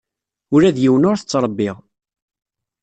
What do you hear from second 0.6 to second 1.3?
d yiwen ur